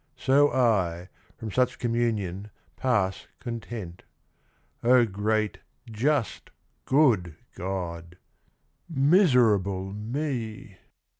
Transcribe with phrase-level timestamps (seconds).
[0.17, 4.01] So I, from such communion, pass content...
[4.83, 5.59] O great,
[5.91, 6.49] just,
[6.95, 8.17] good God!
[8.89, 10.77] Miserable me